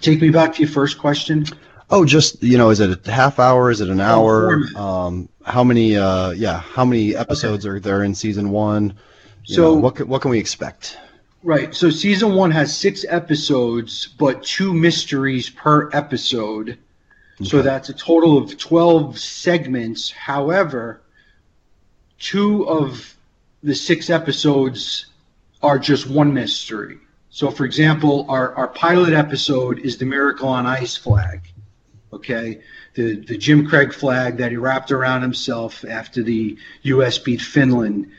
take 0.00 0.20
me 0.20 0.30
back 0.30 0.54
to 0.54 0.62
your 0.62 0.70
first 0.70 0.98
question. 0.98 1.44
Oh, 1.90 2.06
just 2.06 2.42
you 2.42 2.56
know, 2.56 2.70
is 2.70 2.80
it 2.80 3.06
a 3.06 3.10
half 3.10 3.38
hour? 3.38 3.70
Is 3.70 3.82
it 3.82 3.90
an 3.90 4.00
hour? 4.00 4.48
format. 4.48 4.76
Um, 4.76 5.28
how 5.44 5.62
many? 5.62 5.96
Uh, 5.96 6.30
yeah, 6.30 6.60
how 6.60 6.84
many 6.86 7.14
episodes 7.14 7.66
are 7.66 7.78
there 7.78 8.02
in 8.02 8.14
season 8.14 8.48
one? 8.50 8.94
You 9.44 9.56
So- 9.56 9.62
know, 9.62 9.74
what 9.74 10.00
what 10.04 10.22
can 10.22 10.30
we 10.30 10.38
expect? 10.38 10.96
Right. 11.44 11.74
So 11.74 11.90
season 11.90 12.34
one 12.34 12.50
has 12.52 12.74
six 12.74 13.04
episodes, 13.06 14.06
but 14.06 14.42
two 14.42 14.72
mysteries 14.72 15.50
per 15.50 15.90
episode. 15.92 16.78
So 17.42 17.60
that's 17.60 17.90
a 17.90 17.92
total 17.92 18.38
of 18.38 18.56
12 18.56 19.18
segments. 19.18 20.10
However, 20.10 21.02
two 22.18 22.66
of 22.66 23.14
the 23.62 23.74
six 23.74 24.08
episodes 24.08 25.06
are 25.62 25.78
just 25.78 26.08
one 26.08 26.32
mystery. 26.32 26.96
So, 27.28 27.50
for 27.50 27.66
example, 27.66 28.24
our, 28.30 28.54
our 28.54 28.68
pilot 28.68 29.12
episode 29.12 29.80
is 29.80 29.98
the 29.98 30.06
Miracle 30.06 30.48
on 30.48 30.64
Ice 30.64 30.96
flag. 30.96 31.42
Okay. 32.10 32.62
The, 32.94 33.16
the 33.16 33.36
Jim 33.36 33.66
Craig 33.66 33.92
flag 33.92 34.38
that 34.38 34.50
he 34.50 34.56
wrapped 34.56 34.92
around 34.92 35.20
himself 35.20 35.84
after 35.84 36.22
the 36.22 36.56
U.S. 36.84 37.18
beat 37.18 37.42
Finland 37.42 38.10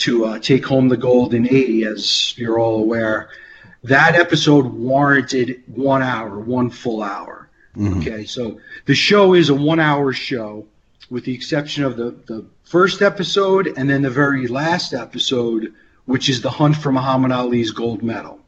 to 0.00 0.24
uh, 0.24 0.38
take 0.38 0.64
home 0.66 0.88
the 0.88 0.96
gold 0.96 1.34
in 1.34 1.46
80, 1.46 1.84
as 1.84 2.34
you're 2.38 2.58
all 2.58 2.80
aware. 2.80 3.28
That 3.84 4.14
episode 4.14 4.66
warranted 4.66 5.62
one 5.66 6.02
hour, 6.02 6.38
one 6.38 6.70
full 6.70 7.02
hour. 7.02 7.48
Mhm. 7.76 7.98
Okay, 8.00 8.24
so 8.24 8.58
the 8.86 8.94
show 8.94 9.34
is 9.34 9.48
a 9.48 9.54
one 9.54 9.80
hour 9.80 10.12
show, 10.12 10.66
with 11.10 11.24
the 11.24 11.34
exception 11.34 11.84
of 11.84 11.96
the, 11.96 12.14
the 12.26 12.44
first 12.64 13.00
episode 13.02 13.72
and 13.76 13.88
then 13.88 14.02
the 14.02 14.10
very 14.10 14.46
last 14.48 14.92
episode, 14.92 15.72
which 16.06 16.28
is 16.28 16.40
the 16.42 16.50
hunt 16.50 16.76
for 16.76 16.92
Muhammad 16.92 17.32
Ali's 17.32 17.70
gold 17.70 18.02
medal. 18.02 18.40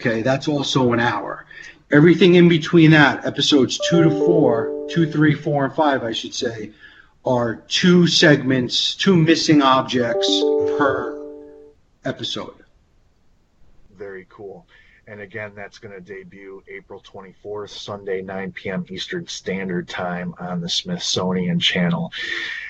Okay, 0.00 0.22
that's 0.22 0.48
also 0.48 0.92
an 0.92 1.00
hour. 1.00 1.46
Everything 1.92 2.34
in 2.34 2.48
between 2.48 2.90
that, 2.90 3.24
episodes 3.24 3.78
two 3.88 4.02
to 4.02 4.10
four, 4.10 4.86
two, 4.90 5.10
three, 5.10 5.34
four, 5.34 5.66
and 5.66 5.74
five, 5.74 6.02
I 6.02 6.12
should 6.12 6.34
say, 6.34 6.70
are 7.24 7.56
two 7.68 8.06
segments, 8.06 8.94
two 8.94 9.16
missing 9.16 9.62
objects 9.62 10.28
per 10.76 11.20
episode. 12.04 12.64
very 13.96 14.26
cool. 14.28 14.66
And 15.06 15.20
again, 15.20 15.52
that's 15.54 15.78
going 15.78 15.94
to 15.94 16.00
debut 16.00 16.62
April 16.66 17.02
24th, 17.02 17.68
Sunday, 17.68 18.22
9 18.22 18.52
p.m. 18.52 18.86
Eastern 18.88 19.26
Standard 19.26 19.86
Time 19.86 20.34
on 20.38 20.60
the 20.60 20.68
Smithsonian 20.68 21.60
Channel. 21.60 22.10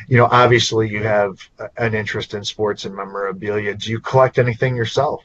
You 0.09 0.17
know, 0.17 0.29
obviously, 0.31 0.89
you 0.89 1.03
have 1.05 1.49
an 1.77 1.95
interest 1.95 2.35
in 2.35 2.43
sports 2.43 2.87
and 2.87 2.95
memorabilia. 2.95 3.75
Do 3.75 3.91
you 3.91 4.01
collect 4.01 4.39
anything 4.39 4.75
yourself? 4.75 5.23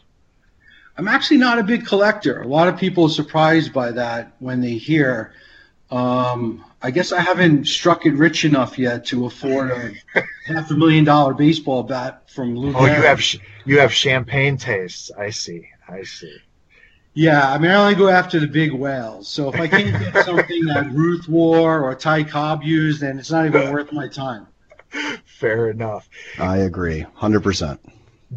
I'm 0.97 1.07
actually 1.07 1.37
not 1.37 1.57
a 1.57 1.63
big 1.63 1.85
collector. 1.85 2.41
A 2.41 2.47
lot 2.47 2.67
of 2.67 2.77
people 2.77 3.05
are 3.05 3.09
surprised 3.09 3.73
by 3.73 3.91
that 3.91 4.33
when 4.39 4.61
they 4.61 4.73
hear. 4.73 5.33
Um, 5.91 6.63
I 6.81 6.91
guess 6.91 7.11
I 7.11 7.19
haven't 7.19 7.67
struck 7.67 8.05
it 8.05 8.13
rich 8.13 8.45
enough 8.45 8.77
yet 8.77 9.05
to 9.07 9.25
afford 9.25 9.71
a 9.71 10.23
half 10.45 10.69
a 10.69 10.75
million 10.75 11.03
dollar 11.03 11.33
baseball 11.33 11.83
bat 11.83 12.29
from 12.29 12.55
Lou. 12.55 12.73
Oh, 12.75 12.85
you 12.85 12.91
have 12.91 13.21
sh- 13.21 13.37
you 13.65 13.79
have 13.79 13.91
champagne 13.91 14.57
tastes. 14.57 15.11
I 15.17 15.31
see. 15.31 15.67
I 15.87 16.03
see. 16.03 16.37
Yeah, 17.15 17.51
I 17.51 17.57
mean, 17.57 17.71
I 17.71 17.75
only 17.75 17.95
go 17.95 18.07
after 18.07 18.39
the 18.39 18.47
big 18.47 18.71
whales. 18.71 19.27
So 19.27 19.51
if 19.51 19.59
I 19.59 19.67
can't 19.67 20.13
get 20.13 20.25
something 20.25 20.65
that 20.65 20.91
Ruth 20.91 21.27
wore 21.27 21.81
or 21.83 21.95
Ty 21.95 22.23
Cobb 22.23 22.63
used, 22.63 23.01
then 23.01 23.17
it's 23.17 23.31
not 23.31 23.45
even 23.47 23.73
worth 23.73 23.91
my 23.91 24.07
time. 24.07 24.47
Fair 25.25 25.69
enough. 25.71 26.07
I 26.37 26.57
agree, 26.57 27.05
hundred 27.15 27.41
percent. 27.41 27.79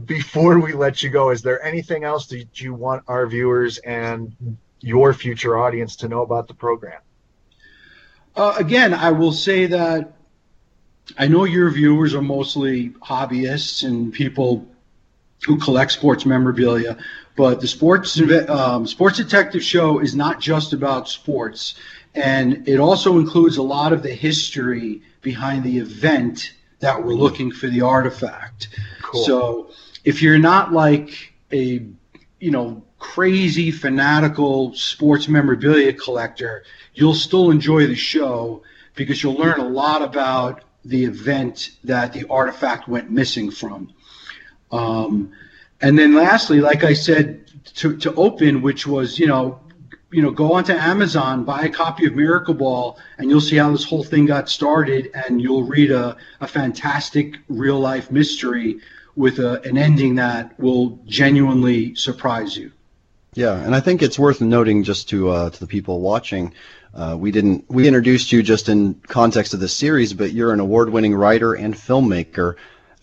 Before 0.07 0.59
we 0.59 0.73
let 0.73 1.03
you 1.03 1.11
go, 1.11 1.31
is 1.31 1.43
there 1.43 1.63
anything 1.63 2.03
else 2.03 2.27
that 2.29 2.61
you 2.61 2.73
want 2.73 3.05
our 3.09 3.27
viewers 3.27 3.77
and 3.79 4.35
your 4.81 5.13
future 5.13 5.59
audience 5.59 5.97
to 5.97 6.09
know 6.09 6.23
about 6.23 6.49
the 6.49 6.55
program? 6.55 7.01
Uh, 8.35 8.55
again, 8.59 8.95
I 8.95 9.11
will 9.11 9.33
say 9.33 9.67
that 9.67 10.13
I 11.19 11.27
know 11.27 11.45
your 11.45 11.71
viewers 11.71 12.15
are 12.15 12.23
mostly 12.23 12.91
hobbyists 12.91 13.87
and 13.87 14.13
people 14.13 14.67
who 15.45 15.59
collect 15.59 15.93
sports 15.93 16.25
memorabilia, 16.25 16.97
but 17.37 17.61
the 17.61 17.67
sports 17.67 18.21
um, 18.49 18.87
sports 18.87 19.17
detective 19.17 19.63
show 19.63 19.99
is 19.99 20.15
not 20.15 20.41
just 20.41 20.73
about 20.73 21.09
sports, 21.09 21.75
and 22.15 22.67
it 22.69 22.79
also 22.79 23.19
includes 23.19 23.57
a 23.57 23.63
lot 23.63 23.93
of 23.93 24.03
the 24.03 24.15
history 24.15 25.03
behind 25.21 25.65
the 25.65 25.79
event 25.79 26.53
that 26.81 27.03
we're 27.03 27.15
looking 27.15 27.51
for 27.51 27.69
the 27.69 27.81
artifact. 27.81 28.69
Cool. 29.03 29.25
So 29.25 29.71
if 30.05 30.23
you're 30.23 30.39
not 30.39 30.73
like 30.73 31.33
a 31.53 31.87
you 32.43 32.51
know 32.51 32.83
crazy 32.99 33.71
fanatical 33.71 34.75
sports 34.75 35.29
memorabilia 35.29 35.93
collector, 35.93 36.65
you'll 36.93 37.15
still 37.15 37.53
enjoy 37.53 37.87
the 37.87 37.95
show 37.95 38.65
because 38.97 39.23
you'll 39.23 39.35
learn 39.35 39.61
a 39.61 39.69
lot 39.69 40.03
about 40.03 40.65
the 40.85 41.05
event 41.05 41.71
that 41.85 42.13
the 42.13 42.27
artifact 42.29 42.89
went 42.89 43.09
missing 43.13 43.49
from. 43.49 43.93
Um, 44.73 45.31
and 45.81 45.97
then 45.97 46.17
lastly, 46.17 46.61
like 46.61 46.83
I 46.83 46.95
said 46.95 47.47
to, 47.77 47.97
to 47.99 48.13
open, 48.15 48.61
which 48.61 48.89
was, 48.89 49.21
you 49.21 49.29
know, 49.29 49.61
you 50.11 50.21
know, 50.21 50.33
go 50.33 50.53
onto 50.53 50.73
Amazon, 50.73 51.45
buy 51.45 51.63
a 51.63 51.71
copy 51.71 52.07
of 52.07 52.17
Miracle 52.17 52.55
Ball, 52.55 52.99
and 53.19 53.31
you'll 53.31 53.41
see 53.41 53.57
how 53.57 53.71
this 53.71 53.85
whole 53.85 54.05
thing 54.05 54.27
got 54.27 54.49
started, 54.49 55.11
and 55.15 55.41
you'll 55.41 55.65
read 55.65 55.93
a, 55.93 56.17
a 56.41 56.49
fantastic 56.49 57.37
real 57.49 57.79
life 57.79 58.11
mystery 58.11 58.81
with 59.17 59.39
a, 59.39 59.61
an 59.63 59.77
ending 59.77 60.15
that 60.17 60.59
will 60.59 60.99
genuinely 61.07 61.95
surprise 61.95 62.57
you. 62.57 62.73
Yeah, 63.35 63.55
and 63.55 63.75
I 63.75 63.81
think 63.81 64.03
it's 64.03 64.19
worth 64.19 64.41
noting 64.41 64.85
just 64.85 65.09
to 65.09 65.31
uh, 65.31 65.51
to 65.51 65.61
the 65.61 65.67
people 65.67 66.01
watching, 66.01 66.53
uh, 66.95 67.17
we 67.19 67.31
didn't 67.31 67.65
we 67.71 67.87
introduced 67.87 68.31
you 68.31 68.43
just 68.43 68.69
in 68.69 68.95
context 69.09 69.55
of 69.55 69.61
this 69.61 69.73
series, 69.73 70.13
but 70.13 70.33
you're 70.33 70.53
an 70.53 70.61
award-winning 70.61 71.15
writer 71.15 71.55
and 71.55 71.75
filmmaker 71.75 72.57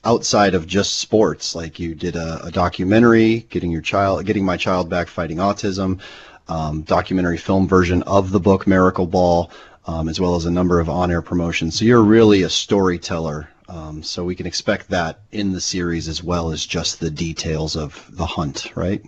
outside 0.03 0.53
of 0.53 0.67
just 0.67 0.99
sports. 0.99 1.55
Like 1.55 1.79
you 1.79 1.95
did 1.95 2.15
a, 2.15 2.45
a 2.45 2.51
documentary, 2.51 3.47
getting 3.49 3.71
your 3.71 3.81
child, 3.81 4.25
getting 4.25 4.45
my 4.45 4.55
child 4.55 4.87
back 4.87 5.07
fighting 5.07 5.37
autism, 5.37 5.99
um, 6.47 6.83
documentary 6.83 7.37
film 7.37 7.67
version 7.67 8.03
of 8.03 8.31
the 8.31 8.39
book 8.39 8.67
Miracle 8.67 9.07
Ball, 9.07 9.49
um, 9.87 10.07
as 10.07 10.19
well 10.19 10.35
as 10.35 10.45
a 10.45 10.51
number 10.51 10.79
of 10.79 10.89
on-air 10.89 11.23
promotions. 11.23 11.77
So 11.77 11.85
you're 11.85 12.03
really 12.03 12.43
a 12.43 12.49
storyteller. 12.49 13.49
Um, 13.69 14.03
so 14.03 14.23
we 14.23 14.35
can 14.35 14.47
expect 14.47 14.89
that 14.89 15.21
in 15.31 15.51
the 15.53 15.61
series 15.61 16.07
as 16.07 16.23
well 16.23 16.51
as 16.51 16.65
just 16.65 16.99
the 16.99 17.11
details 17.11 17.75
of 17.75 18.05
the 18.09 18.25
hunt, 18.25 18.75
right? 18.75 19.01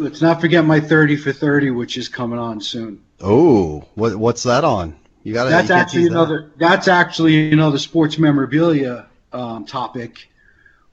let's 0.00 0.22
not 0.22 0.40
forget 0.40 0.64
my 0.64 0.80
30 0.80 1.16
for 1.16 1.32
30, 1.32 1.70
which 1.70 1.96
is 1.96 2.08
coming 2.08 2.38
on 2.38 2.60
soon. 2.60 3.02
Oh, 3.20 3.84
what 3.94 4.16
what's 4.16 4.42
that 4.44 4.64
on? 4.64 4.96
You 5.22 5.34
got 5.34 5.50
That's 5.50 5.70
actually 5.70 6.06
another. 6.06 6.50
That's 6.56 6.88
actually 6.88 7.52
another 7.52 7.78
sports 7.78 8.18
memorabilia 8.18 9.06
um, 9.32 9.66
topic, 9.66 10.28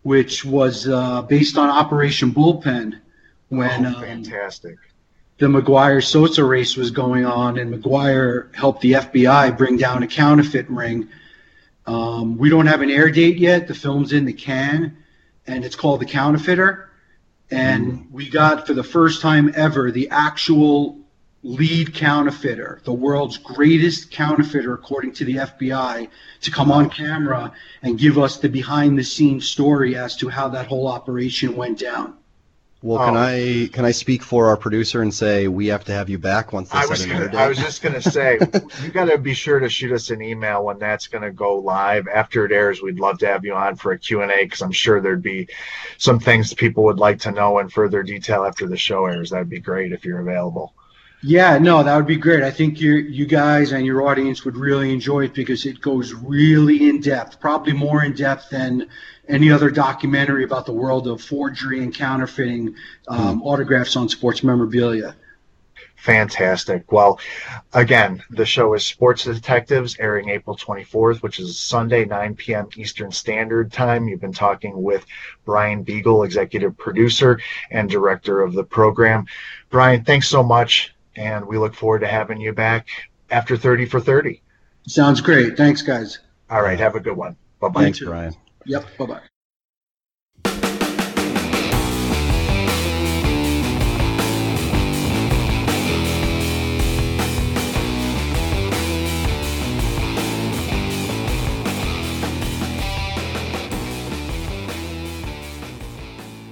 which 0.03 0.43
was 0.43 0.87
uh, 0.87 1.21
based 1.21 1.57
on 1.57 1.69
Operation 1.69 2.31
Bullpen 2.31 2.99
when 3.47 3.85
Oh, 3.85 3.89
um, 3.89 4.01
fantastic. 4.01 4.75
the 5.37 5.45
McGwire 5.45 6.03
Sosa 6.03 6.43
race 6.43 6.75
was 6.75 6.91
going 6.91 7.25
on, 7.25 7.57
and 7.57 7.73
McGwire 7.73 8.53
helped 8.53 8.81
the 8.81 8.93
FBI 8.93 9.57
bring 9.57 9.77
down 9.77 10.03
a 10.03 10.07
counterfeit 10.07 10.69
ring. 10.69 11.07
Um, 11.87 12.37
we 12.37 12.49
don't 12.49 12.67
have 12.67 12.81
an 12.81 12.91
air 12.91 13.09
date 13.09 13.37
yet. 13.37 13.67
The 13.67 13.73
film's 13.73 14.11
in 14.11 14.25
the 14.25 14.33
can, 14.33 14.97
and 15.47 15.63
it's 15.63 15.75
called 15.75 16.01
The 16.01 16.05
Counterfeiter. 16.05 16.89
And 17.49 18.09
we 18.11 18.29
got, 18.29 18.67
for 18.67 18.73
the 18.73 18.83
first 18.83 19.21
time 19.21 19.53
ever, 19.55 19.89
the 19.89 20.09
actual 20.09 20.99
lead 21.43 21.93
counterfeiter, 21.93 22.81
the 22.83 22.91
world's 22.91 23.37
greatest 23.37 24.11
counterfeiter, 24.11 24.73
according 24.73 25.13
to 25.13 25.23
the 25.23 25.35
FBI, 25.35 26.09
to 26.41 26.51
come 26.51 26.71
on 26.71 26.89
camera 26.89 27.53
and 27.81 27.97
give 27.97 28.17
us 28.17 28.37
the 28.37 28.49
behind 28.49 28.99
the 28.99 29.03
scenes 29.03 29.47
story 29.47 29.95
as 29.95 30.17
to 30.17 30.27
how 30.27 30.49
that 30.49 30.67
whole 30.67 30.89
operation 30.89 31.55
went 31.55 31.79
down. 31.79 32.16
Well, 32.83 32.99
can 32.99 33.17
Oh. 33.17 33.19
I 33.19 33.69
can 33.73 33.85
I 33.85 33.91
speak 33.91 34.21
for 34.21 34.47
our 34.47 34.55
producer 34.57 35.01
and 35.01 35.11
say 35.11 35.47
we 35.47 35.67
have 35.67 35.83
to 35.85 35.91
have 35.93 36.09
you 36.09 36.19
back 36.19 36.53
once 36.53 36.69
they 36.69 36.77
I 36.77 36.85
was 36.85 37.05
gonna? 37.05 37.35
I 37.35 37.47
was 37.47 37.57
just 37.57 37.81
gonna 37.81 38.01
say 38.01 38.37
you 38.83 38.89
got 38.89 39.05
to 39.05 39.17
be 39.17 39.33
sure 39.33 39.59
to 39.59 39.67
shoot 39.67 39.91
us 39.91 40.11
an 40.11 40.21
email 40.21 40.63
when 40.63 40.77
that's 40.77 41.07
gonna 41.07 41.31
go 41.31 41.55
live 41.55 42.07
after 42.07 42.45
it 42.45 42.51
airs. 42.51 42.81
We'd 42.81 42.99
love 42.99 43.17
to 43.19 43.27
have 43.27 43.43
you 43.43 43.55
on 43.55 43.77
for 43.77 43.93
a 43.93 43.97
Q 43.97 44.21
and 44.21 44.31
A 44.31 44.43
because 44.43 44.61
I'm 44.61 44.71
sure 44.71 45.01
there'd 45.01 45.23
be 45.23 45.47
some 45.97 46.19
things 46.19 46.53
people 46.53 46.83
would 46.83 46.99
like 46.99 47.19
to 47.21 47.31
know 47.31 47.57
in 47.59 47.69
further 47.69 48.03
detail 48.03 48.45
after 48.45 48.67
the 48.67 48.77
show 48.77 49.07
airs. 49.07 49.31
That'd 49.31 49.49
be 49.49 49.59
great 49.59 49.91
if 49.91 50.05
you're 50.05 50.19
available. 50.19 50.73
Yeah, 51.23 51.57
no, 51.57 51.83
that 51.83 51.95
would 51.95 52.05
be 52.05 52.15
great. 52.15 52.43
I 52.43 52.51
think 52.51 52.79
you 52.79 52.93
you 52.93 53.25
guys 53.25 53.71
and 53.71 53.85
your 53.85 54.07
audience 54.07 54.45
would 54.45 54.55
really 54.55 54.93
enjoy 54.93 55.25
it 55.25 55.33
because 55.33 55.65
it 55.65 55.81
goes 55.81 56.13
really 56.13 56.89
in 56.89 57.01
depth, 57.01 57.39
probably 57.39 57.73
more 57.73 58.03
in 58.03 58.13
depth 58.13 58.51
than 58.51 58.87
any 59.27 59.51
other 59.51 59.71
documentary 59.71 60.43
about 60.43 60.67
the 60.67 60.73
world 60.73 61.07
of 61.07 61.21
forgery 61.21 61.81
and 61.81 61.93
counterfeiting 61.93 62.75
um, 63.07 63.41
autographs 63.41 63.95
on 63.95 64.07
sports 64.07 64.43
memorabilia. 64.43 65.15
Fantastic. 65.97 66.91
Well, 66.91 67.19
again, 67.73 68.23
the 68.29 68.45
show 68.45 68.75
is 68.75 68.85
Sports 68.85 69.23
Detectives, 69.23 69.97
airing 69.99 70.29
April 70.29 70.55
24th, 70.55 71.23
which 71.23 71.39
is 71.39 71.57
Sunday, 71.57 72.05
9 72.05 72.35
p.m. 72.35 72.69
Eastern 72.77 73.11
Standard 73.11 73.71
Time. 73.71 74.07
You've 74.07 74.21
been 74.21 74.31
talking 74.31 74.81
with 74.83 75.05
Brian 75.43 75.83
Biegel, 75.83 76.23
executive 76.23 76.77
producer 76.77 77.41
and 77.71 77.89
director 77.89 78.41
of 78.41 78.53
the 78.53 78.63
program. 78.63 79.25
Brian, 79.71 80.03
thanks 80.03 80.29
so 80.29 80.43
much, 80.43 80.93
and 81.17 81.45
we 81.47 81.57
look 81.57 81.73
forward 81.73 81.99
to 81.99 82.07
having 82.07 82.39
you 82.39 82.53
back 82.53 82.87
after 83.29 83.57
30 83.57 83.87
for 83.87 83.99
30. 83.99 84.41
Sounds 84.87 85.19
great. 85.19 85.57
Thanks, 85.57 85.81
guys. 85.81 86.19
All 86.49 86.61
right, 86.61 86.79
have 86.79 86.95
a 86.95 87.01
good 87.01 87.17
one. 87.17 87.35
Bye 87.59 87.69
bye. 87.69 87.83
Thanks. 87.83 87.99
Brian. 87.99 88.35
Yep. 88.65 88.85
Bye 88.97 89.05
bye. 89.05 89.21